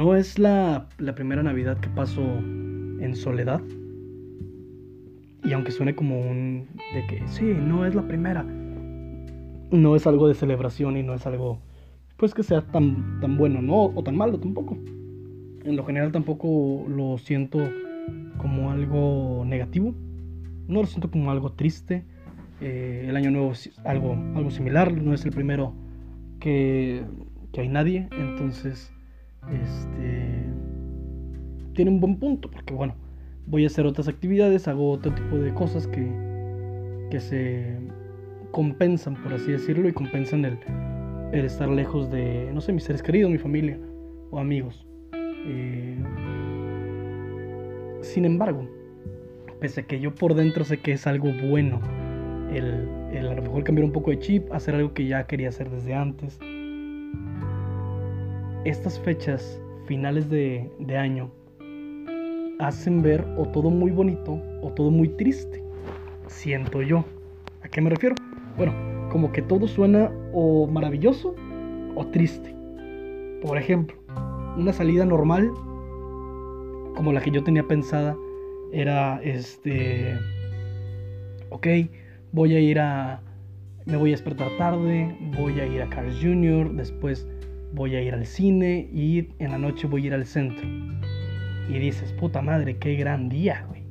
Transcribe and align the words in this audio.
No 0.00 0.16
es 0.16 0.38
la, 0.38 0.88
la 0.96 1.14
primera 1.14 1.42
Navidad 1.42 1.78
que 1.78 1.90
paso 1.90 2.22
en 2.22 3.14
soledad. 3.14 3.60
Y 5.44 5.52
aunque 5.52 5.72
suene 5.72 5.94
como 5.94 6.18
un... 6.18 6.68
de 6.94 7.06
que 7.06 7.28
sí, 7.28 7.44
no 7.44 7.84
es 7.84 7.94
la 7.94 8.08
primera. 8.08 8.42
No 9.70 9.94
es 9.94 10.06
algo 10.06 10.26
de 10.26 10.32
celebración 10.32 10.96
y 10.96 11.02
no 11.02 11.12
es 11.12 11.26
algo 11.26 11.60
pues 12.16 12.32
que 12.32 12.42
sea 12.42 12.62
tan, 12.62 13.20
tan 13.20 13.36
bueno, 13.36 13.60
¿no? 13.60 13.94
O 13.94 14.02
tan 14.02 14.16
malo 14.16 14.40
tampoco. 14.40 14.78
En 15.64 15.76
lo 15.76 15.84
general 15.84 16.12
tampoco 16.12 16.86
lo 16.88 17.18
siento 17.18 17.58
como 18.38 18.70
algo 18.70 19.44
negativo. 19.44 19.94
No 20.66 20.80
lo 20.80 20.86
siento 20.86 21.10
como 21.10 21.30
algo 21.30 21.52
triste. 21.52 22.06
Eh, 22.62 23.04
el 23.06 23.16
año 23.16 23.30
nuevo 23.30 23.52
es 23.52 23.78
algo, 23.84 24.14
algo 24.34 24.50
similar. 24.50 24.94
No 24.94 25.12
es 25.12 25.26
el 25.26 25.32
primero 25.32 25.74
que, 26.40 27.04
que 27.52 27.60
hay 27.60 27.68
nadie. 27.68 28.08
Entonces, 28.18 28.90
este... 29.48 30.44
Tiene 31.74 31.90
un 31.90 32.00
buen 32.00 32.16
punto. 32.16 32.50
Porque 32.50 32.74
bueno, 32.74 32.94
voy 33.46 33.64
a 33.64 33.66
hacer 33.68 33.86
otras 33.86 34.08
actividades. 34.08 34.68
Hago 34.68 34.90
otro 34.90 35.14
tipo 35.14 35.36
de 35.36 35.54
cosas 35.54 35.86
que, 35.86 37.08
que 37.10 37.20
se 37.20 37.78
compensan, 38.50 39.14
por 39.22 39.32
así 39.34 39.52
decirlo. 39.52 39.88
Y 39.88 39.92
compensan 39.92 40.44
el, 40.44 40.58
el 41.32 41.44
estar 41.44 41.68
lejos 41.68 42.10
de, 42.10 42.50
no 42.52 42.60
sé, 42.60 42.72
mis 42.72 42.84
seres 42.84 43.02
queridos, 43.02 43.30
mi 43.30 43.38
familia 43.38 43.78
o 44.30 44.38
amigos. 44.38 44.86
Eh, 45.12 45.96
sin 48.02 48.24
embargo, 48.24 48.68
pese 49.60 49.82
a 49.82 49.86
que 49.86 50.00
yo 50.00 50.14
por 50.14 50.34
dentro 50.34 50.64
sé 50.64 50.78
que 50.78 50.92
es 50.92 51.06
algo 51.06 51.30
bueno, 51.48 51.80
el, 52.52 52.88
el, 53.12 53.28
a 53.28 53.34
lo 53.34 53.42
mejor 53.42 53.64
cambiar 53.64 53.84
un 53.84 53.92
poco 53.92 54.10
de 54.10 54.18
chip, 54.18 54.52
hacer 54.52 54.74
algo 54.74 54.92
que 54.92 55.06
ya 55.06 55.26
quería 55.26 55.48
hacer 55.48 55.70
desde 55.70 55.94
antes, 55.94 56.38
estas 58.64 58.98
fechas 59.00 59.60
finales 59.86 60.28
de, 60.28 60.70
año 60.96 61.30
hacen 62.58 63.00
ver 63.00 63.26
o 63.38 63.46
todo 63.46 63.70
muy 63.70 63.90
bonito 63.90 64.38
o 64.62 64.70
todo 64.72 64.90
muy 64.90 65.08
triste. 65.08 65.62
Siento 66.26 66.82
yo. 66.82 67.04
¿A 67.62 67.68
qué 67.68 67.80
me 67.80 67.90
refiero? 67.90 68.14
Bueno, 68.56 68.74
como 69.10 69.32
que 69.32 69.42
todo 69.42 69.66
suena 69.66 70.12
o 70.32 70.66
maravilloso 70.66 71.34
o 71.94 72.06
triste. 72.06 72.54
Por 73.42 73.56
ejemplo, 73.56 73.96
una 74.56 74.72
salida 74.72 75.06
normal, 75.06 75.50
como 76.94 77.12
la 77.12 77.20
que 77.20 77.30
yo 77.30 77.42
tenía 77.42 77.66
pensada, 77.66 78.14
era 78.72 79.20
este, 79.22 80.16
ok, 81.48 81.66
voy 82.32 82.54
a 82.54 82.60
ir 82.60 82.78
a, 82.78 83.22
me 83.86 83.96
voy 83.96 84.10
a 84.10 84.12
despertar 84.12 84.50
tarde, 84.58 85.16
voy 85.38 85.58
a 85.60 85.66
ir 85.66 85.82
a 85.82 85.88
Carl 85.88 86.12
Jr., 86.20 86.72
después 86.74 87.26
voy 87.72 87.96
a 87.96 88.02
ir 88.02 88.14
al 88.14 88.26
cine 88.26 88.88
y 88.92 89.28
en 89.38 89.50
la 89.50 89.58
noche 89.58 89.86
voy 89.86 90.04
a 90.04 90.06
ir 90.08 90.14
al 90.14 90.26
centro. 90.26 90.66
Y 91.68 91.78
dices, 91.78 92.12
puta 92.12 92.42
madre, 92.42 92.76
qué 92.78 92.94
gran 92.94 93.28
día, 93.28 93.64
güey. 93.68 93.84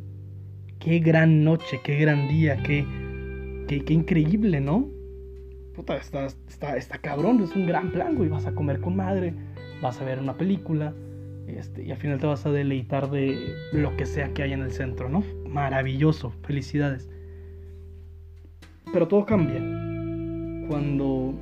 Qué 0.79 0.99
gran 0.99 1.43
noche, 1.43 1.79
qué 1.83 1.97
gran 1.97 2.27
día, 2.27 2.57
qué, 2.63 2.85
qué, 3.67 3.83
qué 3.83 3.93
increíble, 3.93 4.61
¿no? 4.61 4.87
está, 5.99 6.25
está, 6.25 6.77
está 6.77 6.97
cabrón, 6.97 7.41
es 7.41 7.55
un 7.55 7.65
gran 7.65 7.91
plan, 7.91 8.15
güey. 8.15 8.29
Vas 8.29 8.45
a 8.45 8.53
comer 8.53 8.79
con 8.79 8.95
madre, 8.95 9.33
vas 9.81 9.99
a 10.01 10.05
ver 10.05 10.19
una 10.19 10.35
película, 10.37 10.93
este, 11.47 11.83
y 11.83 11.91
al 11.91 11.97
final 11.97 12.19
te 12.19 12.27
vas 12.27 12.45
a 12.45 12.51
deleitar 12.51 13.09
de 13.09 13.55
lo 13.73 13.95
que 13.97 14.05
sea 14.05 14.33
que 14.33 14.43
haya 14.43 14.55
en 14.55 14.61
el 14.61 14.71
centro, 14.71 15.09
¿no? 15.09 15.23
Maravilloso, 15.47 16.31
felicidades. 16.43 17.09
Pero 18.91 19.07
todo 19.07 19.25
cambia 19.25 19.59
cuando, 20.67 21.33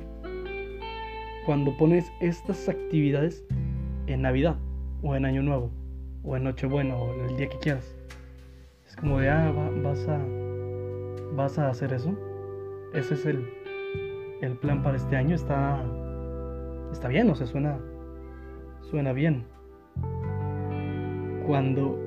cuando 1.48 1.74
pones 1.78 2.12
estas 2.20 2.68
actividades 2.68 3.42
en 4.06 4.20
Navidad, 4.20 4.56
o 5.02 5.16
en 5.16 5.24
Año 5.24 5.42
Nuevo, 5.42 5.70
o 6.22 6.36
en 6.36 6.44
Nochebuena, 6.44 6.94
o 6.94 7.14
el 7.24 7.38
día 7.38 7.48
que 7.48 7.56
quieras. 7.56 7.96
Es 8.86 8.94
como 8.94 9.18
de, 9.18 9.30
ah, 9.30 9.50
vas 9.82 10.06
a, 10.08 10.22
vas 11.34 11.58
a 11.58 11.70
hacer 11.70 11.94
eso. 11.94 12.14
Ese 12.92 13.14
es 13.14 13.24
el, 13.24 13.48
el 14.42 14.58
plan 14.58 14.82
para 14.82 14.98
este 14.98 15.16
año 15.16 15.34
está 15.34 15.82
está 16.92 17.08
bien, 17.08 17.30
o 17.30 17.34
sea, 17.34 17.46
suena 17.46 17.78
suena 18.82 19.14
bien. 19.14 19.46
Cuando 21.46 21.98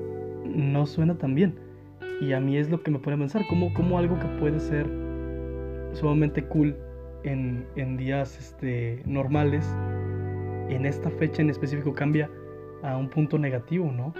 no 0.44 0.86
suena 0.86 1.18
tan 1.18 1.34
bien. 1.34 1.58
Y 2.20 2.32
a 2.32 2.38
mí 2.38 2.58
es 2.58 2.70
lo 2.70 2.80
que 2.84 2.92
me 2.92 3.00
pone 3.00 3.16
a 3.16 3.18
pensar, 3.18 3.42
como 3.48 3.98
algo 3.98 4.16
que 4.20 4.28
puede 4.38 4.60
ser 4.60 4.86
sumamente 5.94 6.44
cool 6.44 6.76
en, 7.24 7.66
en 7.76 7.96
días 7.96 8.38
este, 8.38 9.02
normales, 9.06 9.64
en 10.68 10.86
esta 10.86 11.10
fecha 11.10 11.42
en 11.42 11.50
específico 11.50 11.92
cambia 11.92 12.30
a 12.82 12.96
un 12.96 13.08
punto 13.08 13.38
negativo, 13.38 13.90
¿no? 13.92 14.12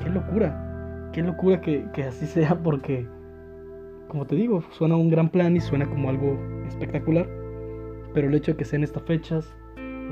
Qué 0.00 0.10
locura, 0.10 1.10
qué 1.12 1.22
locura 1.22 1.60
que, 1.60 1.86
que 1.92 2.04
así 2.04 2.26
sea 2.26 2.60
porque 2.62 3.06
como 4.10 4.26
te 4.26 4.34
digo, 4.34 4.62
suena 4.72 4.96
un 4.96 5.08
gran 5.08 5.30
plan 5.30 5.56
y 5.56 5.60
suena 5.60 5.88
como 5.88 6.10
algo 6.10 6.36
espectacular, 6.66 7.28
pero 8.12 8.28
el 8.28 8.34
hecho 8.34 8.52
de 8.52 8.58
que 8.58 8.64
sean 8.64 8.82
estas 8.82 9.04
fechas, 9.04 9.54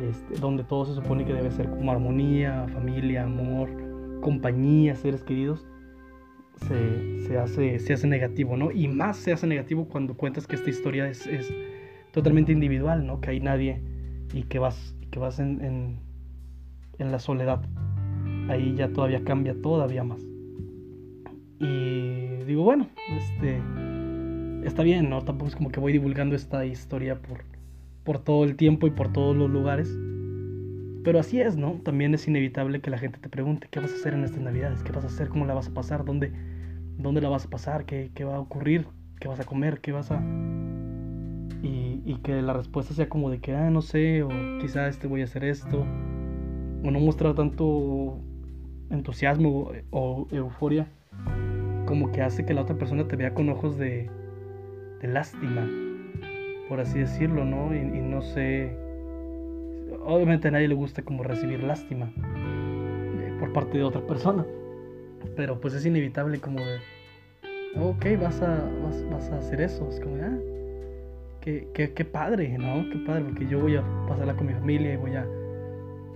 este, 0.08 0.38
donde 0.40 0.62
todo 0.62 0.84
se 0.84 0.94
supone 0.94 1.24
que 1.24 1.34
debe 1.34 1.50
ser 1.50 1.68
como 1.68 1.90
armonía, 1.90 2.66
familia, 2.72 3.24
amor, 3.24 3.68
compañía, 4.20 4.94
seres 4.94 5.24
queridos, 5.24 5.66
se, 6.68 7.38
hace, 7.38 7.78
se 7.78 7.92
hace 7.92 8.06
negativo, 8.06 8.56
¿no? 8.56 8.70
Y 8.70 8.88
más 8.88 9.16
se 9.16 9.32
hace 9.32 9.46
negativo 9.46 9.88
cuando 9.88 10.16
cuentas 10.16 10.46
que 10.46 10.56
esta 10.56 10.70
historia 10.70 11.08
es, 11.08 11.26
totalmente 12.18 12.50
individual, 12.50 13.06
¿no? 13.06 13.20
Que 13.20 13.30
hay 13.30 13.40
nadie 13.40 13.80
y 14.34 14.42
que 14.42 14.58
vas, 14.58 14.96
que 15.12 15.20
vas 15.20 15.38
en, 15.38 16.00
en, 16.98 17.12
la 17.12 17.20
soledad. 17.20 17.62
Ahí 18.48 18.74
ya 18.74 18.88
todavía 18.88 19.22
cambia 19.22 19.54
todavía 19.62 20.02
más. 20.02 20.20
Y 21.60 22.42
digo, 22.44 22.64
bueno, 22.64 22.88
este 23.16 23.60
está 24.64 24.82
bien, 24.82 25.08
¿no? 25.08 25.22
Tampoco 25.22 25.48
es 25.48 25.54
como 25.54 25.70
que 25.70 25.78
voy 25.78 25.92
divulgando 25.92 26.34
esta 26.34 26.66
historia 26.66 27.22
por, 27.22 27.44
por 28.02 28.18
todo 28.18 28.42
el 28.42 28.56
tiempo 28.56 28.88
y 28.88 28.90
por 28.90 29.12
todos 29.12 29.36
los 29.36 29.48
lugares. 29.48 29.88
Pero 31.04 31.20
así 31.20 31.40
es, 31.40 31.56
¿no? 31.56 31.80
También 31.84 32.14
es 32.14 32.26
inevitable 32.26 32.80
que 32.80 32.90
la 32.90 32.98
gente 32.98 33.20
te 33.20 33.28
pregunte, 33.28 33.68
¿qué 33.70 33.78
vas 33.78 33.92
a 33.92 33.94
hacer 33.94 34.14
en 34.14 34.24
estas 34.24 34.40
navidades? 34.40 34.82
¿Qué 34.82 34.90
vas 34.90 35.04
a 35.04 35.06
hacer? 35.06 35.28
¿Cómo 35.28 35.46
la 35.46 35.54
vas 35.54 35.68
a 35.68 35.72
pasar? 35.72 36.04
¿Dónde, 36.04 36.32
dónde 36.96 37.20
la 37.20 37.28
vas 37.28 37.46
a 37.46 37.48
pasar? 37.50 37.84
¿Qué, 37.84 38.10
qué 38.12 38.24
va 38.24 38.34
a 38.34 38.40
ocurrir? 38.40 38.88
¿Qué 39.20 39.28
vas 39.28 39.38
a 39.38 39.44
comer? 39.44 39.80
¿Qué 39.80 39.92
vas 39.92 40.10
a...? 40.10 40.57
Y, 41.62 42.02
y, 42.04 42.18
que 42.22 42.40
la 42.40 42.52
respuesta 42.52 42.94
sea 42.94 43.08
como 43.08 43.30
de 43.30 43.40
que, 43.40 43.54
ah, 43.54 43.68
no 43.68 43.82
sé, 43.82 44.22
o 44.22 44.28
quizá 44.60 44.86
este 44.86 45.08
voy 45.08 45.22
a 45.22 45.24
hacer 45.24 45.44
esto. 45.44 45.80
O 46.84 46.90
no 46.90 47.00
mostrar 47.00 47.34
tanto 47.34 48.20
entusiasmo 48.90 49.72
o 49.90 50.28
euforia 50.30 50.86
como 51.88 52.12
que 52.12 52.20
hace 52.20 52.44
que 52.44 52.52
la 52.52 52.60
otra 52.60 52.76
persona 52.76 53.08
te 53.08 53.16
vea 53.16 53.32
con 53.32 53.48
ojos 53.48 53.78
de, 53.78 54.10
lástima, 55.02 55.66
por 56.68 56.80
así 56.80 56.98
decirlo, 56.98 57.46
¿no? 57.46 57.74
Y, 57.74 57.80
no 57.80 58.20
sé, 58.20 58.76
obviamente 60.04 60.48
a 60.48 60.50
nadie 60.50 60.68
le 60.68 60.74
gusta 60.74 61.02
como 61.02 61.22
recibir 61.22 61.62
lástima 61.62 62.12
eh, 62.18 63.34
por 63.40 63.54
parte 63.54 63.78
de 63.78 63.84
otra 63.84 64.06
persona, 64.06 64.44
pero 65.34 65.60
pues 65.60 65.72
es 65.72 65.86
inevitable 65.86 66.40
como 66.40 66.60
de, 66.60 66.76
ok, 67.80 68.20
vas 68.20 68.42
a, 68.42 68.70
vas, 69.10 69.30
a 69.30 69.38
hacer 69.38 69.62
eso, 69.62 69.88
es 69.88 69.98
como, 69.98 70.16
ah, 70.16 70.38
qué, 71.72 72.04
padre, 72.04 72.56
¿no? 72.58 72.88
Qué 72.90 72.98
padre, 73.06 73.24
porque 73.24 73.46
yo 73.46 73.60
voy 73.60 73.76
a 73.76 73.84
pasarla 74.06 74.34
con 74.36 74.46
mi 74.46 74.52
familia 74.52 74.94
y 74.94 74.96
voy 74.96 75.14
a 75.14 75.26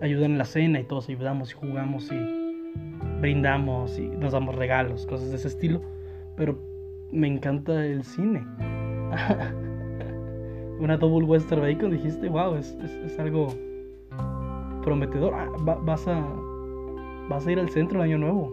ayudar 0.00 0.30
en 0.30 0.38
la 0.38 0.44
cena 0.44 0.80
y 0.80 0.84
todos 0.84 1.08
ayudamos 1.08 1.50
y 1.52 1.54
jugamos 1.54 2.10
y 2.12 2.42
brindamos 3.20 3.98
y 3.98 4.08
nos 4.08 4.32
damos 4.32 4.54
regalos, 4.56 5.06
cosas 5.06 5.30
de 5.30 5.36
ese 5.36 5.48
estilo. 5.48 5.80
Pero 6.36 6.58
me 7.12 7.28
encanta 7.28 7.84
el 7.84 8.04
cine. 8.04 8.44
Una 10.80 10.96
double 10.96 11.26
western 11.26 11.60
bacon, 11.62 11.92
dijiste, 11.92 12.28
wow, 12.28 12.56
es, 12.56 12.76
es, 13.04 13.18
algo 13.18 13.54
prometedor. 14.82 15.34
Ah, 15.34 15.48
vas, 15.82 16.08
a, 16.08 16.20
vas 17.28 17.46
a 17.46 17.52
ir 17.52 17.60
al 17.60 17.68
centro 17.68 17.98
el 18.02 18.10
año 18.10 18.18
nuevo. 18.18 18.52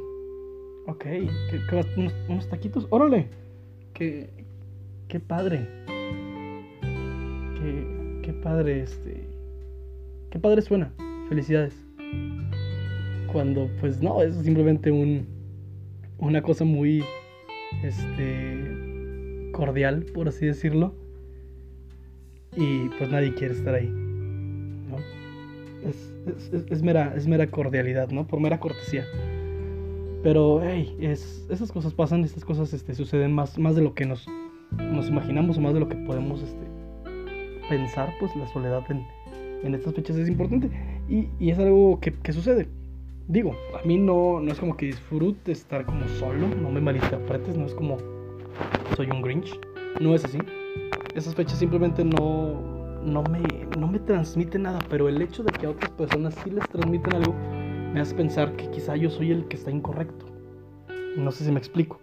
Ok, 0.88 1.04
¿Qué, 1.04 1.86
unos, 1.98 2.14
unos, 2.28 2.50
taquitos, 2.50 2.88
órale. 2.90 3.30
Qué, 3.94 4.30
qué 5.08 5.20
padre. 5.20 5.79
Qué, 8.24 8.34
padre, 8.34 8.82
este. 8.82 9.28
Qué 10.32 10.40
padre 10.40 10.62
suena. 10.62 10.94
Felicidades 11.30 11.74
cuando 13.32 13.70
pues 13.80 14.02
no, 14.02 14.22
es 14.22 14.36
simplemente 14.36 14.92
un, 14.92 15.28
una 16.18 16.42
cosa 16.42 16.66
muy 16.66 17.04
este, 17.84 19.52
cordial, 19.52 20.06
por 20.14 20.28
así 20.28 20.46
decirlo. 20.46 20.94
Y 22.56 22.90
pues 22.98 23.10
nadie 23.10 23.34
quiere 23.36 23.54
estar 23.54 23.76
ahí. 23.76 23.88
¿no? 23.88 24.98
Es, 25.88 26.82
mera, 26.82 27.14
es 27.16 27.28
mera 27.28 27.48
cordialidad, 27.48 28.10
¿no? 28.10 28.28
Por 28.28 28.40
mera 28.40 28.60
cortesía. 28.60 29.06
Pero, 30.24 30.62
hey, 30.62 30.98
es, 31.00 31.46
esas 31.50 31.72
cosas 31.72 31.94
pasan, 31.94 32.24
estas 32.24 32.44
cosas 32.44 32.74
este, 32.74 32.94
suceden 32.94 33.32
más, 33.32 33.58
más 33.58 33.76
de 33.76 33.82
lo 33.82 33.94
que 33.94 34.06
nos, 34.06 34.28
nos 34.72 35.08
imaginamos 35.08 35.58
o 35.58 35.62
más 35.62 35.74
de 35.74 35.80
lo 35.80 35.88
que 35.88 35.96
podemos 35.96 36.42
este, 36.42 36.66
pensar. 37.70 38.14
Pues 38.20 38.36
la 38.36 38.48
soledad 38.48 38.84
en, 38.90 39.06
en 39.64 39.76
estas 39.76 39.94
fechas 39.94 40.18
es 40.18 40.28
importante. 40.28 40.70
Y, 41.08 41.30
y 41.40 41.52
es 41.52 41.60
algo 41.60 42.00
que, 42.00 42.12
que 42.14 42.34
sucede 42.34 42.68
digo, 43.30 43.56
a 43.80 43.86
mí 43.86 43.98
no, 43.98 44.40
no 44.40 44.52
es 44.52 44.60
como 44.60 44.76
que 44.76 44.88
disfrute 44.88 45.52
estar 45.52 45.86
como 45.86 46.06
solo, 46.20 46.48
no 46.48 46.72
me 46.72 46.82
malinterpretes, 46.82 47.56
no 47.56 47.68
es 47.68 47.76
como 47.76 47.98
soy 48.96 49.08
un 49.12 49.22
Grinch, 49.22 49.58
no 50.02 50.16
es 50.16 50.26
así. 50.26 50.40
Esas 51.16 51.36
fechas 51.36 51.60
simplemente 51.60 52.04
no, 52.04 52.60
no, 53.04 53.24
me, 53.24 53.42
no 53.78 53.88
me 53.88 54.00
transmiten 54.00 54.64
nada, 54.64 54.80
pero 54.90 55.08
el 55.08 55.22
hecho 55.22 55.44
de 55.44 55.52
que 55.52 55.68
a 55.68 55.70
otras 55.70 55.92
personas 55.92 56.36
sí 56.44 56.50
les 56.50 56.68
transmiten 56.70 57.16
algo 57.16 57.34
me 57.94 58.02
hace 58.02 58.16
pensar 58.16 58.56
que 58.56 58.70
quizá 58.72 58.96
yo 58.96 59.10
soy 59.10 59.32
el 59.32 59.48
que 59.48 59.56
está 59.56 59.72
incorrecto. 59.72 60.26
No 61.16 61.32
sé 61.32 61.44
si 61.44 61.52
me 61.52 61.60
explico. 61.60 62.00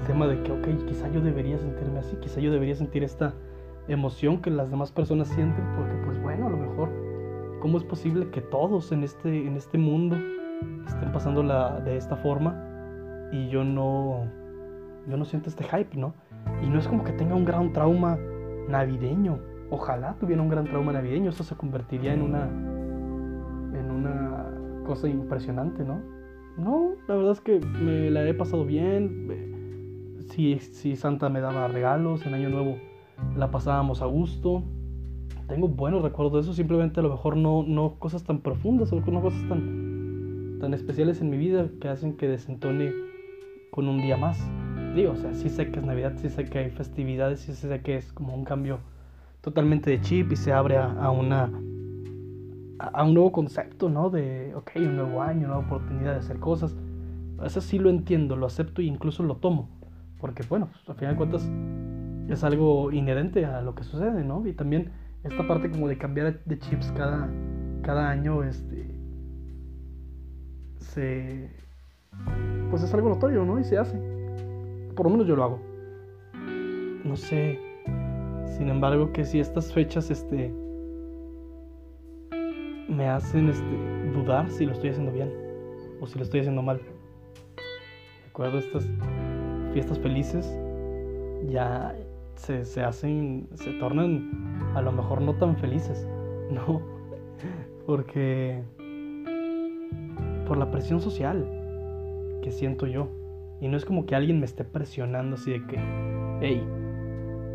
El 0.00 0.06
tema 0.06 0.26
de 0.26 0.42
que, 0.42 0.52
ok, 0.52 0.86
quizá 0.86 1.12
yo 1.12 1.20
debería 1.20 1.58
sentirme 1.58 1.98
así, 1.98 2.16
quizá 2.20 2.40
yo 2.40 2.50
debería 2.50 2.74
sentir 2.74 3.02
esta 3.02 3.34
emoción 3.88 4.40
que 4.40 4.50
las 4.50 4.70
demás 4.70 4.92
personas 4.92 5.28
sienten, 5.28 5.64
porque 5.76 5.94
pues 6.04 6.20
bueno, 6.22 6.46
a 6.46 6.50
lo 6.50 6.56
mejor, 6.56 6.90
¿cómo 7.60 7.78
es 7.78 7.84
posible 7.84 8.30
que 8.30 8.40
todos 8.40 8.92
en 8.92 9.02
este, 9.02 9.46
en 9.46 9.56
este 9.56 9.78
mundo 9.78 10.16
estén 10.86 11.12
pasando 11.12 11.42
la, 11.42 11.80
de 11.80 11.96
esta 11.96 12.16
forma 12.16 12.64
y 13.32 13.48
yo 13.48 13.64
no, 13.64 14.26
yo 15.08 15.16
no 15.16 15.24
siento 15.24 15.48
este 15.48 15.64
hype, 15.64 15.96
¿no? 15.96 16.14
Y 16.62 16.68
no 16.68 16.78
es 16.78 16.88
como 16.88 17.04
que 17.04 17.12
tenga 17.12 17.34
un 17.34 17.44
gran 17.44 17.72
trauma 17.72 18.18
navideño. 18.68 19.38
Ojalá 19.70 20.14
tuviera 20.18 20.42
un 20.42 20.48
gran 20.48 20.64
trauma 20.64 20.92
navideño, 20.92 21.30
eso 21.30 21.44
se 21.44 21.54
convertiría 21.54 22.14
en 22.14 22.22
una, 22.22 22.44
en 23.78 23.90
una 23.90 24.46
cosa 24.86 25.08
impresionante, 25.08 25.84
¿no? 25.84 26.00
No, 26.56 26.92
la 27.06 27.14
verdad 27.14 27.32
es 27.32 27.40
que 27.40 27.60
me 27.60 28.10
la 28.10 28.26
he 28.26 28.34
pasado 28.34 28.64
bien. 28.64 29.28
Si, 30.30 30.58
si 30.58 30.96
Santa 30.96 31.28
me 31.28 31.40
daba 31.40 31.68
regalos 31.68 32.26
en 32.26 32.34
Año 32.34 32.48
Nuevo, 32.48 32.76
la 33.36 33.50
pasábamos 33.50 34.02
a 34.02 34.06
gusto. 34.06 34.62
Tengo 35.46 35.68
buenos 35.68 36.02
recuerdos 36.02 36.34
de 36.34 36.40
eso, 36.40 36.52
simplemente 36.52 37.00
a 37.00 37.02
lo 37.02 37.10
mejor 37.10 37.36
no, 37.36 37.62
no 37.66 37.94
cosas 37.98 38.24
tan 38.24 38.40
profundas 38.40 38.92
o 38.92 39.00
no 39.00 39.22
cosas 39.22 39.48
tan, 39.48 40.58
tan 40.60 40.74
especiales 40.74 41.20
en 41.20 41.30
mi 41.30 41.38
vida 41.38 41.68
que 41.80 41.88
hacen 41.88 42.16
que 42.16 42.28
desentone 42.28 42.92
con 43.70 43.88
un 43.88 44.02
día 44.02 44.16
más. 44.16 44.38
Digo, 44.94 45.12
o 45.12 45.16
sea, 45.16 45.32
sí 45.34 45.48
sé 45.48 45.70
que 45.70 45.78
es 45.78 45.86
Navidad, 45.86 46.14
sí 46.16 46.28
sé 46.28 46.44
que 46.44 46.58
hay 46.58 46.70
festividades, 46.70 47.40
sí 47.40 47.54
sé 47.54 47.80
que 47.80 47.96
es 47.96 48.12
como 48.12 48.34
un 48.34 48.44
cambio 48.44 48.80
totalmente 49.40 49.90
de 49.90 50.00
chip 50.00 50.32
y 50.32 50.36
se 50.36 50.52
abre 50.52 50.76
a, 50.76 51.10
una 51.10 51.50
a 52.78 53.04
un 53.04 53.14
nuevo 53.14 53.32
concepto, 53.32 53.88
¿no? 53.88 54.10
De, 54.10 54.54
ok, 54.54 54.72
un 54.76 54.96
nuevo 54.96 55.22
año, 55.22 55.46
una 55.46 55.54
nueva 55.54 55.66
oportunidad 55.66 56.12
de 56.12 56.18
hacer 56.18 56.38
cosas. 56.38 56.76
Eso 57.44 57.60
sí 57.60 57.78
lo 57.78 57.90
entiendo, 57.90 58.36
lo 58.36 58.46
acepto 58.46 58.82
e 58.82 58.84
incluso 58.84 59.22
lo 59.22 59.36
tomo. 59.36 59.68
Porque, 60.20 60.42
bueno, 60.48 60.68
pues, 60.72 60.88
al 60.88 60.96
final 60.96 61.14
de 61.14 61.16
cuentas 61.16 61.50
es 62.28 62.44
algo 62.44 62.92
inherente 62.92 63.44
a 63.44 63.62
lo 63.62 63.74
que 63.74 63.84
sucede, 63.84 64.24
¿no? 64.24 64.46
Y 64.46 64.52
también 64.52 64.90
esta 65.24 65.46
parte 65.46 65.70
como 65.70 65.88
de 65.88 65.98
cambiar 65.98 66.42
de 66.44 66.58
chips 66.58 66.92
cada, 66.92 67.28
cada 67.82 68.10
año, 68.10 68.42
este, 68.44 68.86
se, 70.78 71.50
pues 72.70 72.82
es 72.82 72.92
algo 72.94 73.08
notorio, 73.08 73.44
¿no? 73.44 73.58
Y 73.58 73.64
se 73.64 73.78
hace. 73.78 73.96
Por 74.94 75.06
lo 75.06 75.10
menos 75.10 75.26
yo 75.26 75.36
lo 75.36 75.44
hago. 75.44 75.60
No 77.04 77.16
sé. 77.16 77.58
Sin 78.56 78.68
embargo, 78.68 79.12
que 79.12 79.24
si 79.24 79.40
estas 79.40 79.72
fechas, 79.72 80.10
este, 80.10 80.52
me 82.88 83.08
hacen, 83.08 83.48
este, 83.48 84.10
dudar 84.12 84.50
si 84.50 84.66
lo 84.66 84.72
estoy 84.72 84.90
haciendo 84.90 85.12
bien 85.12 85.30
o 86.00 86.06
si 86.06 86.18
lo 86.18 86.24
estoy 86.24 86.40
haciendo 86.40 86.62
mal. 86.62 86.80
Recuerdo 88.26 88.58
estas 88.58 88.88
fiestas 89.72 89.98
felices, 89.98 90.58
ya 91.48 91.94
se, 92.38 92.64
se 92.64 92.82
hacen, 92.82 93.48
se 93.54 93.72
tornan 93.74 94.72
a 94.74 94.82
lo 94.82 94.92
mejor 94.92 95.20
no 95.20 95.34
tan 95.34 95.56
felices, 95.56 96.08
¿no? 96.50 96.80
Porque 97.86 98.62
por 100.46 100.56
la 100.56 100.70
presión 100.70 101.00
social 101.00 101.46
que 102.42 102.50
siento 102.50 102.86
yo. 102.86 103.08
Y 103.60 103.68
no 103.68 103.76
es 103.76 103.84
como 103.84 104.06
que 104.06 104.14
alguien 104.14 104.38
me 104.38 104.46
esté 104.46 104.64
presionando 104.64 105.34
así 105.34 105.50
de 105.50 105.66
que, 105.66 105.78
hey, 106.40 106.64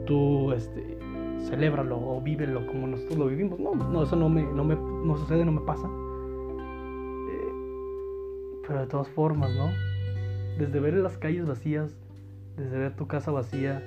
tú, 0.06 0.52
este, 0.52 0.98
celébralo 1.46 1.98
o 1.98 2.22
vívelo 2.22 2.68
como 2.68 2.88
nosotros 2.88 3.18
lo 3.18 3.28
vivimos. 3.28 3.60
No, 3.60 3.74
no, 3.74 4.04
eso 4.04 4.16
no 4.16 4.30
me, 4.30 4.44
no 4.44 4.64
me 4.64 4.76
no 4.76 5.18
sucede, 5.18 5.46
no 5.46 5.52
me 5.52 5.62
pasa. 5.62 5.88
Eh, 7.30 7.52
pero 8.68 8.82
de 8.82 8.88
todas 8.88 9.08
formas, 9.10 9.56
¿no? 9.56 9.70
Desde 10.58 10.80
ver 10.80 10.94
las 10.96 11.18
calles 11.18 11.48
vacías, 11.48 11.96
desde 12.58 12.78
ver 12.78 12.96
tu 12.96 13.08
casa 13.08 13.32
vacía, 13.32 13.82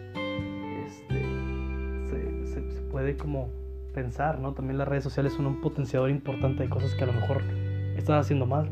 puede 3.07 3.17
como 3.17 3.49
pensar, 3.95 4.41
¿no? 4.41 4.53
También 4.53 4.79
las 4.79 4.89
redes 4.89 5.05
sociales 5.05 5.33
son 5.33 5.47
un 5.47 5.61
potenciador 5.61 6.11
importante 6.11 6.65
de 6.65 6.69
cosas 6.69 6.93
que 6.95 7.05
a 7.05 7.07
lo 7.07 7.13
mejor 7.13 7.41
estás 7.97 8.25
haciendo 8.25 8.47
mal. 8.47 8.69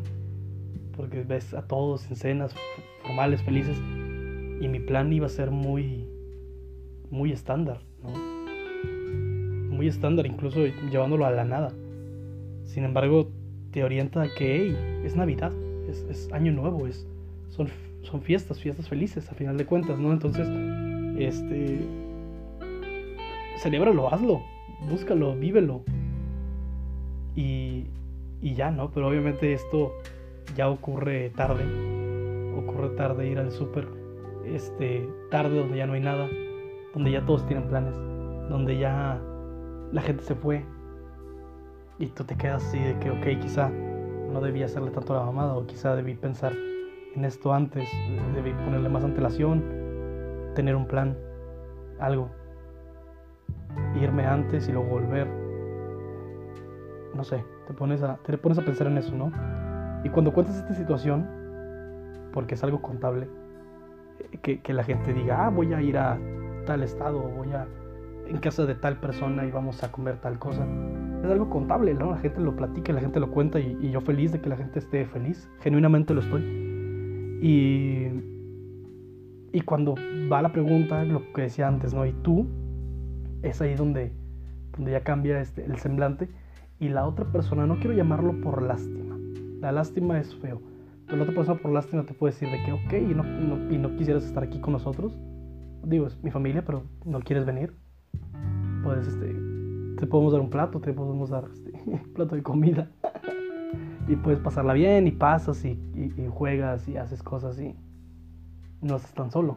Porque 0.97 1.23
ves 1.23 1.55
a 1.55 1.63
todos 1.63 2.11
en 2.11 2.17
cenas 2.17 2.53
formales, 3.03 3.43
felices. 3.43 3.77
Y 4.61 4.67
mi 4.67 4.81
plan 4.81 5.13
iba 5.13 5.27
a 5.27 5.29
ser 5.29 5.53
muy, 5.53 6.09
muy 7.11 7.31
estándar, 7.31 7.81
¿no? 8.03 8.11
Muy 9.73 9.87
estándar, 9.87 10.27
incluso 10.27 10.67
llevándolo 10.91 11.27
a 11.27 11.31
la 11.31 11.45
nada. 11.45 11.73
Sin 12.65 12.85
embargo, 12.85 13.31
te 13.71 13.85
orienta 13.85 14.23
a 14.23 14.29
que, 14.35 14.57
hey, 14.57 15.03
es 15.05 15.15
Navidad, 15.15 15.53
es, 15.89 16.05
es 16.11 16.33
año 16.33 16.51
nuevo, 16.51 16.89
es, 16.89 17.07
son, 17.51 17.69
son 18.03 18.21
fiestas, 18.21 18.59
fiestas 18.61 18.89
felices, 18.89 19.31
a 19.31 19.35
final 19.35 19.57
de 19.57 19.65
cuentas, 19.65 19.97
¿no? 19.97 20.13
Entonces, 20.13 20.49
este, 21.19 22.04
celébralo, 23.56 24.12
hazlo, 24.12 24.43
búscalo, 24.89 25.35
vívelo. 25.35 25.83
Y, 27.35 27.87
y 28.41 28.55
ya, 28.55 28.71
¿no? 28.71 28.91
Pero 28.91 29.09
obviamente 29.09 29.53
esto 29.53 29.93
ya 30.56 30.69
ocurre 30.69 31.31
tarde. 31.31 31.65
Ocurre 32.56 32.91
tarde 32.91 33.29
ir 33.29 33.39
al 33.39 33.51
súper. 33.51 33.89
Este, 34.45 35.09
tarde 35.31 35.59
donde 35.59 35.79
ya 35.79 35.87
no 35.87 35.95
hay 35.95 36.01
nada. 36.01 36.29
Donde 36.93 37.11
ya 37.11 37.25
todos 37.25 37.47
tienen 37.47 37.69
planes. 37.69 37.95
Donde 38.49 38.79
ya 38.79 39.21
la 39.93 40.03
gente 40.03 40.23
se 40.23 40.35
fue. 40.35 40.65
Y 41.99 42.07
tú 42.07 42.25
te 42.25 42.37
quedas 42.37 42.65
así 42.65 42.79
de 42.79 42.99
que, 42.99 43.11
ok, 43.11 43.41
quizá 43.41 43.69
no 43.69 44.41
debí 44.41 44.62
hacerle 44.62 44.91
tanto 44.91 45.15
a 45.15 45.21
la 45.21 45.27
mamada. 45.27 45.57
O 45.57 45.67
quizá 45.67 45.97
debí 45.97 46.15
pensar 46.15 46.53
en 47.17 47.25
esto 47.25 47.53
antes. 47.53 47.89
Debí 48.35 48.53
ponerle 48.53 48.89
más 48.89 49.05
antelación. 49.05 49.65
Tener 50.55 50.77
un 50.77 50.87
plan. 50.87 51.17
Algo 51.99 52.31
irme 54.14 54.26
antes 54.26 54.68
y 54.68 54.73
luego 54.73 54.88
volver. 54.88 55.26
No 57.14 57.25
sé, 57.25 57.44
te 57.66 57.75
pones 57.75 58.02
a, 58.02 58.16
te 58.18 58.38
pones 58.38 58.59
a 58.59 58.62
pensar 58.62 58.87
en 58.87 58.99
eso, 58.99 59.14
¿no? 59.14 59.33
Y 60.04 60.09
cuando 60.11 60.33
cuentas 60.33 60.56
esta 60.56 60.75
situación, 60.75 61.26
porque 62.33 62.54
es 62.54 62.64
algo 62.64 62.80
contable, 62.80 63.28
eh, 64.18 64.38
que, 64.42 64.61
que, 64.61 64.73
la 64.73 64.85
gente 64.85 65.12
diga, 65.12 65.47
ah, 65.47 65.50
voy 65.50 65.73
a 65.73 65.83
ir 65.83 65.99
a 65.99 66.18
tal 66.66 66.83
estado, 66.83 67.21
voy 67.21 67.52
a 67.52 67.66
en 68.26 68.38
casa 68.38 68.64
de 68.64 68.75
tal 68.75 68.99
persona 69.00 69.44
y 69.44 69.50
vamos 69.50 69.83
a 69.83 69.92
comer 69.92 70.16
tal 70.18 70.38
cosa. 70.38 70.66
Es 71.23 71.30
algo 71.30 71.50
contable, 71.50 71.92
¿no? 71.94 72.11
La 72.11 72.18
gente 72.18 72.40
lo 72.40 72.56
platica, 72.56 72.92
la 72.92 73.00
gente 73.00 73.21
lo 73.21 73.30
cuenta 73.30 73.61
y, 73.61 73.76
y 73.80 73.90
yo 73.90 74.00
feliz 74.00 74.33
de 74.33 74.40
que 74.40 74.49
la 74.49 74.56
gente 74.56 74.78
esté 74.78 75.04
feliz, 75.06 75.50
genuinamente 75.61 76.14
lo 76.14 76.21
estoy. 76.21 76.42
Y, 77.42 78.09
y 79.52 79.61
cuando 79.62 79.94
va 80.33 80.40
la 80.40 80.52
pregunta, 80.52 81.04
lo 81.04 81.33
que 81.33 81.42
decía 81.42 81.68
antes, 81.68 81.92
¿no? 81.92 82.06
¿Y 82.06 82.12
tú 82.12 82.49
es 83.45 83.61
ahí 83.61 83.75
donde, 83.75 84.13
donde 84.73 84.93
ya 84.93 85.03
cambia 85.03 85.41
este, 85.41 85.65
el 85.65 85.79
semblante. 85.79 86.29
Y 86.81 86.89
la 86.89 87.07
otra 87.07 87.27
persona, 87.27 87.67
no 87.67 87.77
quiero 87.77 87.93
llamarlo 87.93 88.41
por 88.41 88.63
lástima. 88.63 89.17
La 89.61 89.73
lástima 89.73 90.19
es 90.19 90.35
feo. 90.35 90.61
Pero 91.07 91.19
la 91.19 91.23
otra 91.25 91.35
persona 91.35 91.61
por 91.61 91.73
lástima 91.73 92.05
te 92.05 92.15
puede 92.15 92.33
decir 92.33 92.51
de 92.51 92.63
que, 92.65 92.73
ok, 92.73 93.11
y 93.11 93.15
no, 93.15 93.25
y 93.73 93.79
no 93.79 93.97
quisieras 93.97 94.25
estar 94.25 94.43
aquí 94.43 94.61
con 94.61 94.73
nosotros. 94.73 95.17
Digo, 95.85 96.07
es 96.07 96.23
mi 96.25 96.31
familia, 96.31 96.65
pero 96.65 96.83
no 97.05 97.21
quieres 97.21 97.45
venir. 97.45 97.75
Puedes, 98.83 99.07
este, 99.07 99.35
te 99.99 100.07
podemos 100.07 100.33
dar 100.33 100.41
un 100.41 100.51
plato, 100.51 100.81
te 100.81 100.93
podemos 100.93 101.31
dar 101.31 101.45
este, 101.53 101.73
un 101.87 101.99
plato 102.15 102.35
de 102.35 102.43
comida. 102.43 102.91
y 104.09 104.17
puedes 104.17 104.41
pasarla 104.41 104.73
bien 104.73 105.07
y 105.07 105.13
pasas 105.13 105.65
y, 105.65 105.79
y, 105.95 106.29
juegas 106.29 106.89
y 106.89 106.97
haces 106.97 107.23
cosas 107.23 107.59
y 107.61 107.75
no 108.83 108.97
estás 108.97 109.15
tan 109.15 109.31
solo 109.31 109.57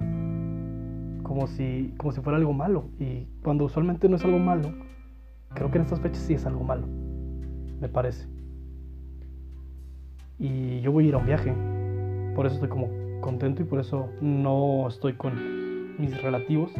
como 1.28 1.48
si, 1.48 1.94
como 1.98 2.12
si 2.12 2.22
fuera 2.22 2.38
algo 2.38 2.54
malo. 2.54 2.86
Y 3.00 3.28
cuando 3.44 3.66
usualmente 3.66 4.08
no 4.08 4.16
es 4.16 4.24
algo 4.24 4.40
malo, 4.40 4.72
creo 5.54 5.70
que 5.70 5.78
en 5.78 5.84
estas 5.84 6.00
fechas 6.00 6.24
sí 6.24 6.34
es 6.34 6.46
algo 6.46 6.64
malo, 6.64 6.88
me 7.80 7.90
parece. 7.90 8.28
Y 10.40 10.82
yo 10.82 10.92
voy 10.92 11.06
a 11.06 11.08
ir 11.10 11.16
a 11.16 11.18
un 11.18 11.26
viaje, 11.26 11.54
por 12.36 12.46
eso 12.46 12.56
estoy 12.56 12.70
como 12.70 12.88
contento 13.22 13.62
y 13.62 13.66
por 13.66 13.80
eso 13.80 14.08
no 14.22 14.88
estoy 14.88 15.14
con 15.14 16.00
mis 16.00 16.22
relativos. 16.22 16.72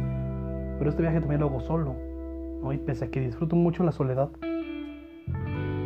Pero 0.78 0.90
este 0.90 1.02
viaje 1.02 1.20
también 1.20 1.40
lo 1.40 1.48
hago 1.48 1.60
solo, 1.60 1.94
¿no? 2.62 2.72
Y 2.72 2.78
pese 2.78 3.06
a 3.06 3.10
que 3.10 3.20
disfruto 3.20 3.56
mucho 3.56 3.82
la 3.82 3.92
soledad, 3.92 4.30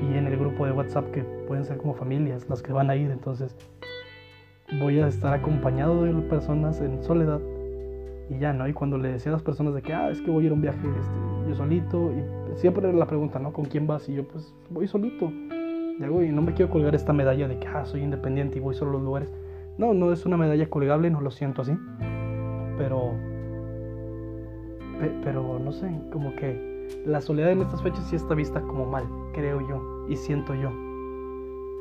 y 0.02 0.16
en 0.16 0.26
el 0.26 0.36
grupo 0.36 0.66
de 0.66 0.72
WhatsApp 0.72 1.10
que 1.10 1.22
pueden 1.22 1.64
ser 1.64 1.78
como 1.78 1.94
familias 1.94 2.48
las 2.48 2.62
que 2.62 2.72
van 2.72 2.90
a 2.90 2.96
ir, 2.96 3.10
entonces 3.10 3.56
voy 4.78 5.00
a 5.00 5.06
estar 5.06 5.32
acompañado 5.32 6.04
de 6.04 6.12
personas 6.22 6.80
en 6.80 7.02
soledad 7.02 7.40
y 8.32 8.38
ya, 8.38 8.52
¿no? 8.52 8.66
Y 8.66 8.72
cuando 8.72 8.98
le 8.98 9.12
decía 9.12 9.30
a 9.30 9.34
las 9.34 9.42
personas 9.42 9.74
de 9.74 9.82
que, 9.82 9.92
ah, 9.92 10.10
es 10.10 10.20
que 10.20 10.30
voy 10.30 10.44
a 10.44 10.46
ir 10.46 10.52
a 10.52 10.54
un 10.54 10.62
viaje 10.62 10.78
este, 10.78 11.48
yo 11.48 11.54
solito, 11.54 12.12
y 12.12 12.58
siempre 12.58 12.88
era 12.88 12.96
la 12.96 13.06
pregunta, 13.06 13.38
¿no? 13.38 13.52
¿Con 13.52 13.64
quién 13.66 13.86
vas? 13.86 14.08
Y 14.08 14.14
yo, 14.14 14.26
pues 14.26 14.54
voy 14.70 14.86
solito. 14.86 15.30
Y, 15.98 16.02
hago, 16.02 16.22
y 16.22 16.30
no 16.30 16.42
me 16.42 16.54
quiero 16.54 16.70
colgar 16.70 16.94
esta 16.94 17.12
medalla 17.12 17.48
de 17.48 17.58
que 17.58 17.66
ah, 17.66 17.84
soy 17.84 18.02
independiente 18.02 18.58
y 18.58 18.60
voy 18.60 18.74
solo 18.74 18.92
a 18.92 18.94
los 18.94 19.02
lugares. 19.02 19.32
No, 19.78 19.94
no 19.94 20.12
es 20.12 20.24
una 20.26 20.36
medalla 20.36 20.68
colgable, 20.68 21.10
no 21.10 21.20
lo 21.20 21.30
siento 21.30 21.62
así. 21.62 21.76
Pero. 22.78 23.12
Pero 25.24 25.58
no 25.58 25.72
sé, 25.72 25.90
como 26.12 26.34
que 26.36 26.88
la 27.04 27.20
soledad 27.20 27.50
en 27.50 27.62
estas 27.62 27.82
fechas 27.82 28.06
sí 28.08 28.16
está 28.16 28.34
vista 28.34 28.60
como 28.60 28.86
mal, 28.86 29.04
creo 29.32 29.60
yo, 29.68 30.06
y 30.08 30.16
siento 30.16 30.54
yo. 30.54 30.70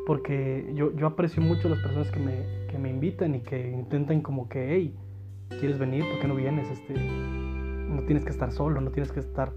Porque 0.08 0.72
yo, 0.74 0.92
yo 0.96 1.06
aprecio 1.06 1.44
mucho 1.44 1.70
las 1.70 1.80
personas 1.80 2.10
que 2.10 2.20
me, 2.20 2.68
que 2.68 2.80
me 2.80 2.90
invitan 2.90 3.36
y 3.36 3.42
que 3.42 3.70
intentan 3.70 4.22
como 4.22 4.50
que, 4.50 4.74
hey, 4.74 4.96
¿quieres 5.60 5.78
venir? 5.78 6.04
¿Por 6.10 6.20
qué 6.20 6.28
no 6.28 6.36
vienes? 6.36 6.70
Este, 6.70 6.94
no 6.94 8.04
tienes 8.04 8.24
que 8.24 8.32
estar 8.32 8.52
solo, 8.52 8.82
no 8.82 8.92
tienes 8.92 9.12
que 9.12 9.20
estar 9.20 9.52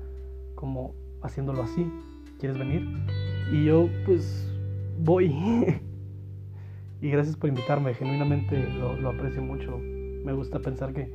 como 0.55 0.95
haciéndolo 1.23 1.63
así. 1.63 1.87
¿Quieres 2.39 2.59
venir? 2.59 2.87
Y 3.53 3.65
yo 3.65 3.89
pues 4.05 4.53
voy. 4.99 5.27
y 7.01 7.11
gracias 7.11 7.37
por 7.37 7.49
invitarme, 7.49 7.95
genuinamente 7.95 8.67
lo, 8.79 9.09
aprecio 9.09 9.43
mucho. 9.43 9.79
Me 9.79 10.33
gusta 10.33 10.59
pensar 10.59 10.93
que, 10.93 11.13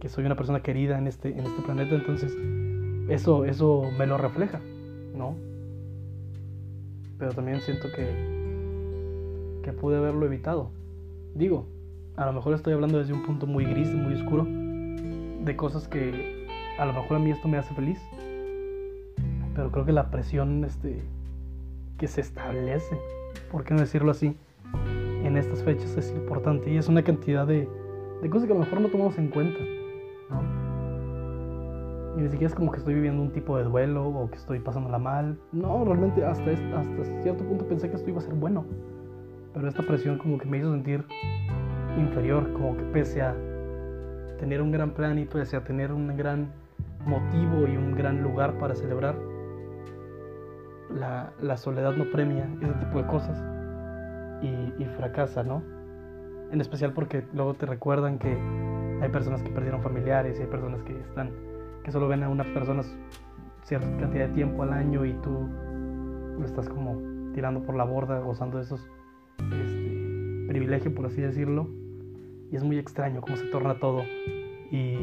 que, 0.00 0.08
soy 0.08 0.24
una 0.24 0.36
persona 0.36 0.62
querida 0.62 0.98
en 0.98 1.06
este, 1.06 1.30
en 1.30 1.40
este 1.40 1.62
planeta, 1.62 1.94
entonces 1.94 2.36
eso, 3.08 3.44
eso 3.44 3.82
me 3.98 4.06
lo 4.06 4.16
refleja, 4.16 4.60
¿no? 5.14 5.34
Pero 7.18 7.32
también 7.32 7.60
siento 7.60 7.88
que, 7.94 9.60
que 9.62 9.72
pude 9.72 9.96
haberlo 9.96 10.26
evitado. 10.26 10.70
Digo, 11.34 11.66
a 12.16 12.26
lo 12.26 12.32
mejor 12.32 12.54
estoy 12.54 12.72
hablando 12.72 12.98
desde 12.98 13.12
un 13.12 13.22
punto 13.24 13.46
muy 13.46 13.64
gris, 13.64 13.92
muy 13.92 14.14
oscuro, 14.14 14.46
de 14.46 15.56
cosas 15.56 15.88
que 15.88 16.46
a 16.78 16.86
lo 16.86 16.92
mejor 16.92 17.16
a 17.16 17.20
mí 17.20 17.30
esto 17.30 17.48
me 17.48 17.58
hace 17.58 17.74
feliz, 17.74 18.00
pero 19.54 19.70
creo 19.70 19.84
que 19.84 19.92
la 19.92 20.10
presión 20.10 20.64
este, 20.64 21.02
que 21.98 22.06
se 22.06 22.20
establece, 22.20 22.96
por 23.50 23.64
qué 23.64 23.74
no 23.74 23.80
decirlo 23.80 24.12
así, 24.12 24.36
en 25.24 25.36
estas 25.36 25.62
fechas 25.62 25.96
es 25.96 26.10
importante 26.12 26.70
y 26.70 26.76
es 26.76 26.88
una 26.88 27.02
cantidad 27.02 27.46
de, 27.46 27.68
de 28.22 28.30
cosas 28.30 28.46
que 28.46 28.52
a 28.52 28.56
lo 28.56 28.64
mejor 28.64 28.80
no 28.80 28.88
tomamos 28.88 29.18
en 29.18 29.28
cuenta. 29.28 29.58
Y 32.16 32.20
ni 32.20 32.28
siquiera 32.28 32.46
es 32.46 32.54
como 32.54 32.70
que 32.70 32.78
estoy 32.78 32.94
viviendo 32.94 33.20
un 33.22 33.32
tipo 33.32 33.56
de 33.56 33.64
duelo 33.64 34.06
o 34.06 34.30
que 34.30 34.36
estoy 34.36 34.60
pasándola 34.60 35.00
mal. 35.00 35.36
No, 35.50 35.84
realmente 35.84 36.24
hasta, 36.24 36.48
hasta 36.52 37.22
cierto 37.22 37.42
punto 37.42 37.66
pensé 37.66 37.90
que 37.90 37.96
esto 37.96 38.08
iba 38.08 38.20
a 38.20 38.22
ser 38.22 38.34
bueno. 38.34 38.64
Pero 39.52 39.66
esta 39.66 39.82
presión 39.82 40.18
como 40.18 40.38
que 40.38 40.46
me 40.46 40.58
hizo 40.58 40.70
sentir 40.70 41.04
inferior, 41.98 42.52
como 42.52 42.76
que 42.76 42.84
pese 42.84 43.22
a 43.22 43.34
tener 44.38 44.60
un 44.60 44.70
gran 44.72 44.90
plan 44.90 45.18
y 45.18 45.24
pese 45.24 45.56
a 45.56 45.64
tener 45.64 45.92
un 45.92 46.16
gran 46.16 46.52
motivo 47.06 47.66
y 47.66 47.76
un 47.76 47.94
gran 47.94 48.22
lugar 48.22 48.58
para 48.58 48.74
celebrar, 48.74 49.14
la, 50.90 51.32
la 51.40 51.56
soledad 51.56 51.92
no 51.96 52.10
premia 52.10 52.48
ese 52.60 52.72
tipo 52.74 52.98
de 53.00 53.06
cosas 53.06 53.42
y, 54.42 54.84
fracasa, 54.96 55.42
¿no? 55.42 55.62
En 56.50 56.60
especial 56.60 56.92
porque 56.92 57.24
luego 57.32 57.54
te 57.54 57.66
recuerdan 57.66 58.18
que 58.18 58.36
hay 59.00 59.08
personas 59.08 59.42
que 59.42 59.50
perdieron 59.50 59.82
familiares 59.82 60.38
y 60.38 60.42
hay 60.42 60.48
personas 60.48 60.82
que 60.82 60.98
están, 61.00 61.30
que 61.82 61.90
solo 61.90 62.08
ven 62.08 62.22
a 62.22 62.28
unas 62.28 62.46
personas 62.48 62.94
cierta 63.62 63.86
cantidad 63.98 64.28
de 64.28 64.34
tiempo 64.34 64.62
al 64.62 64.72
año 64.72 65.04
y 65.04 65.14
tú 65.14 65.48
lo 66.38 66.44
estás 66.44 66.68
como 66.68 67.00
tirando 67.32 67.62
por 67.62 67.74
la 67.74 67.84
borda, 67.84 68.18
gozando 68.20 68.58
de 68.58 68.64
esos 68.64 68.86
este, 69.38 70.44
privilegios, 70.48 70.92
por 70.94 71.06
así 71.06 71.20
decirlo. 71.20 71.68
Es 72.54 72.62
muy 72.62 72.78
extraño 72.78 73.20
cómo 73.20 73.36
se 73.36 73.46
torna 73.46 73.80
todo. 73.80 74.04
Y, 74.70 74.96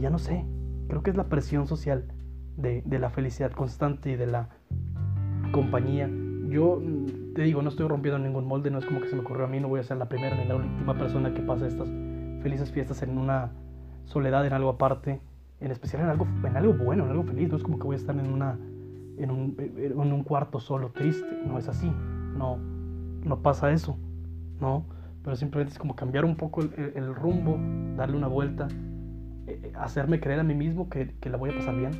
ya 0.00 0.08
no 0.08 0.18
sé, 0.18 0.44
creo 0.88 1.02
que 1.02 1.10
es 1.10 1.16
la 1.16 1.28
presión 1.28 1.66
social 1.66 2.06
de, 2.56 2.82
la 2.98 3.10
felicidad 3.10 3.52
constante 3.52 4.12
y 4.12 4.16
de 4.16 4.26
la 4.26 4.48
compañía. 5.52 6.08
Yo 6.48 6.80
mm, 6.82 7.34
te 7.34 7.42
digo, 7.42 7.60
no 7.60 7.68
estoy 7.68 7.86
rompiendo 7.86 8.18
ningún 8.18 8.46
molde, 8.46 8.70
no 8.70 8.78
es 8.78 8.86
como 8.86 9.00
que 9.00 9.08
se 9.08 9.14
me 9.14 9.20
ocurrió 9.20 9.44
a 9.44 9.48
mí, 9.48 9.60
no 9.60 9.68
voy 9.68 9.80
a 9.80 9.82
ser 9.82 9.98
la 9.98 10.08
primera 10.08 10.36
ni 10.36 10.48
la 10.48 10.56
última 10.56 10.96
persona 10.96 11.34
que 11.34 11.42
pase 11.42 11.66
estas 11.66 11.88
felices 12.42 12.70
fiestas 12.70 13.02
en 13.02 13.18
una 13.18 13.52
soledad, 14.04 14.46
en 14.46 14.54
algo 14.54 14.70
aparte, 14.70 15.20
en 15.60 15.70
especial 15.70 16.02
en 16.02 16.08
algo, 16.08 16.26
en 16.44 16.56
algo 16.56 16.72
bueno, 16.72 17.04
en 17.04 17.10
algo 17.10 17.24
feliz, 17.24 17.50
no 17.50 17.56
es 17.56 17.62
como 17.62 17.78
que 17.78 17.84
voy 17.84 17.96
a 17.96 17.98
estar 17.98 18.16
en, 18.16 18.30
un, 18.30 19.56
en 19.58 20.12
un 20.12 20.24
cuarto 20.24 20.60
solo 20.60 20.90
triste, 20.92 21.28
no 21.46 21.58
es 21.58 21.68
así, 21.68 21.92
no, 22.36 22.58
no 23.24 23.42
pasa 23.42 23.70
eso, 23.70 23.98
¿no? 24.60 24.95
Pero 25.26 25.34
simplemente 25.34 25.72
es 25.72 25.78
como 25.80 25.96
cambiar 25.96 26.24
un 26.24 26.36
poco 26.36 26.60
el, 26.62 27.14
rumbo, 27.16 27.58
darle 27.96 28.16
una 28.16 28.28
vuelta, 28.28 28.68
eh, 29.48 29.58
eh, 29.60 29.72
hacerme 29.74 30.20
creer 30.20 30.38
a 30.38 30.44
mí 30.44 30.54
mismo 30.54 30.88
que, 30.88 31.16
que 31.20 31.30
la 31.30 31.36
voy 31.36 31.50
a 31.50 31.56
pasar 31.56 31.74
bien, 31.74 31.90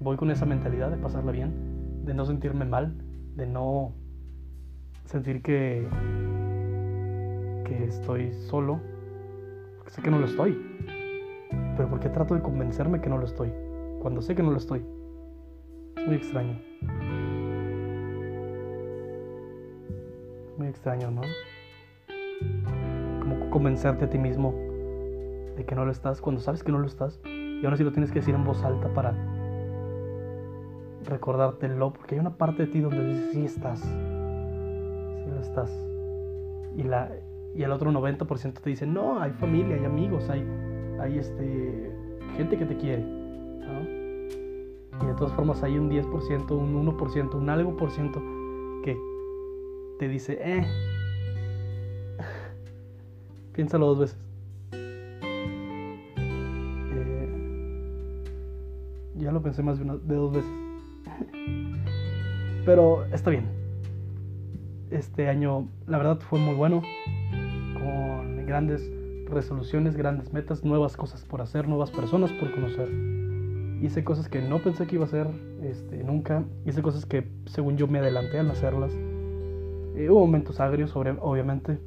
voy 0.00 0.16
con 0.16 0.30
esa 0.30 0.46
mentalidad 0.46 0.90
de 0.90 0.96
pasarla 0.96 1.32
bien 1.32 1.82
de 2.06 2.14
no 2.14 2.24
sentirme 2.24 2.64
mal, 2.64 2.94
de 3.36 3.46
no 3.46 3.92
sentir 5.04 5.42
que, 5.42 5.86
que 7.66 7.84
estoy 7.84 8.32
solo, 8.32 8.80
porque 9.76 9.90
sé 9.90 10.00
que 10.00 10.10
no 10.10 10.18
lo 10.18 10.24
estoy. 10.24 10.58
Pero 11.76 11.90
¿por 11.90 12.00
qué 12.00 12.08
trato 12.08 12.34
de 12.34 12.40
convencerme 12.40 13.02
que 13.02 13.10
no 13.10 13.18
lo 13.18 13.26
estoy? 13.26 13.52
Cuando 14.00 14.22
sé 14.22 14.34
que 14.34 14.42
no 14.42 14.50
lo 14.50 14.56
estoy. 14.56 14.82
Es 15.98 16.06
muy 16.06 16.16
extraño. 16.16 16.58
Muy 20.56 20.68
extraño, 20.68 21.10
¿no? 21.10 21.20
Convencerte 23.52 24.06
a 24.06 24.10
ti 24.10 24.18
mismo 24.18 24.54
de 25.56 25.64
que 25.66 25.74
no 25.74 25.84
lo 25.84 25.92
estás 25.92 26.20
cuando 26.20 26.40
sabes 26.40 26.64
que 26.64 26.72
no 26.72 26.78
lo 26.78 26.86
estás 26.86 27.20
y 27.24 27.64
aún 27.64 27.74
así 27.74 27.84
lo 27.84 27.92
tienes 27.92 28.10
que 28.10 28.20
decir 28.20 28.34
en 28.34 28.44
voz 28.44 28.64
alta 28.64 28.88
para 28.88 29.14
recordártelo, 31.04 31.92
porque 31.92 32.14
hay 32.14 32.20
una 32.20 32.36
parte 32.36 32.66
de 32.66 32.72
ti 32.72 32.80
donde 32.80 33.04
dices, 33.04 33.32
sí 33.32 33.44
estás, 33.44 33.80
sí 33.80 35.30
lo 35.30 35.40
estás. 35.40 35.70
Y, 36.76 36.82
la, 36.84 37.10
y 37.54 37.62
el 37.62 37.70
otro 37.70 37.92
90% 37.92 38.54
te 38.54 38.70
dice, 38.70 38.86
no, 38.86 39.20
hay 39.20 39.32
familia, 39.32 39.76
hay 39.76 39.84
amigos, 39.84 40.28
hay, 40.30 40.44
hay 41.00 41.18
este, 41.18 41.92
gente 42.36 42.56
que 42.56 42.64
te 42.64 42.76
quiere. 42.76 43.02
Y 45.02 45.06
de 45.06 45.14
todas 45.14 45.32
formas 45.34 45.62
hay 45.62 45.78
un 45.78 45.90
10%, 45.90 46.50
un 46.52 46.86
1%, 46.86 47.34
un 47.34 47.50
algo 47.50 47.76
por 47.76 47.90
ciento 47.90 48.20
que 48.84 48.96
te 49.98 50.08
dice, 50.08 50.38
eh, 50.40 50.64
piénsalo 53.52 53.86
dos 53.86 53.98
veces. 53.98 54.18
Eh, 56.92 57.28
ya 59.16 59.32
lo 59.32 59.42
pensé 59.42 59.62
más 59.62 59.78
de, 59.78 59.84
una, 59.84 59.96
de 59.96 60.14
dos 60.14 60.32
veces. 60.32 60.50
Pero 62.64 63.04
está 63.06 63.30
bien. 63.30 63.46
Este 64.90 65.28
año, 65.28 65.68
la 65.86 65.98
verdad, 65.98 66.18
fue 66.20 66.38
muy 66.38 66.54
bueno. 66.54 66.82
Con 67.74 68.46
grandes 68.46 68.90
resoluciones, 69.28 69.96
grandes 69.96 70.32
metas, 70.32 70.64
nuevas 70.64 70.96
cosas 70.96 71.24
por 71.24 71.40
hacer, 71.40 71.66
nuevas 71.66 71.90
personas 71.90 72.30
por 72.32 72.52
conocer. 72.52 72.88
Hice 73.82 74.04
cosas 74.04 74.28
que 74.28 74.40
no 74.40 74.62
pensé 74.62 74.86
que 74.86 74.94
iba 74.94 75.04
a 75.04 75.08
hacer 75.08 75.26
este, 75.62 76.04
nunca. 76.04 76.44
Hice 76.64 76.82
cosas 76.82 77.06
que, 77.06 77.28
según 77.46 77.76
yo, 77.76 77.88
me 77.88 77.98
adelanté 77.98 78.38
al 78.38 78.50
hacerlas. 78.50 78.92
Eh, 79.96 80.08
hubo 80.08 80.20
momentos 80.20 80.60
agrios, 80.60 80.90
sobre, 80.90 81.10
obviamente, 81.20 81.78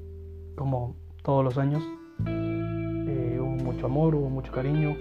como 0.55 0.95
todos 1.25 1.43
los 1.43 1.57
años. 1.57 1.83
Eh, 2.25 3.37
hubo 3.41 3.63
mucho 3.63 3.87
amor, 3.87 4.15
hubo 4.15 4.29
mucho 4.29 4.53
cariño, 4.53 4.95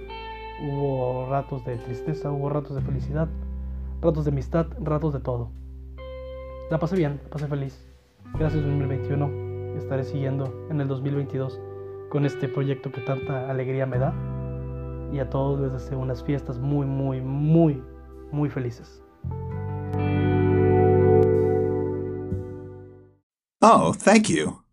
hubo 0.67 1.29
ratos 1.31 1.65
de 1.65 1.77
tristeza, 1.77 2.33
hubo 2.33 2.49
ratos 2.49 2.75
de 2.75 2.83
felicidad 2.83 3.29
ratos 4.05 4.27
de 4.27 4.31
amistad, 4.31 4.67
ratos 4.81 5.15
de 5.15 5.21
todo. 5.21 5.51
La 6.71 6.79
pasé 6.79 6.97
bien, 6.97 7.21
la 7.25 7.31
pasé 7.31 7.47
feliz. 7.49 7.87
Gracias 8.39 8.63
2021. 8.63 9.79
Estaré 9.79 10.05
siguiendo 10.05 10.53
en 10.71 10.81
el 10.81 10.89
2022 10.89 11.59
con 12.11 12.27
este 12.27 12.49
proyecto 12.49 12.93
que 12.93 13.01
tanta 13.01 13.51
alegría 13.51 13.87
me 13.87 13.99
da. 13.99 14.15
Y 15.13 15.19
a 15.21 15.31
todos 15.31 15.59
les 15.61 15.73
deseo 15.73 15.99
unas 15.99 16.23
fiestas 16.23 16.59
muy, 16.59 16.87
muy, 16.87 17.21
muy, 17.23 17.83
muy 18.31 18.51
felices. 18.51 19.03
Oh, 23.63 23.95
thank 23.95 24.29
you. 24.29 24.64